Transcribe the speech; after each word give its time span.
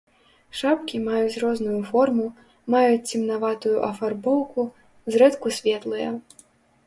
Шапкі 0.59 0.99
маюць 1.07 1.41
розную 1.43 1.81
форму, 1.89 2.25
маюць 2.75 3.09
цемнаватую 3.17 3.75
афарбоўку, 3.89 4.61
зрэдку 5.17 5.47
светлыя. 5.59 6.09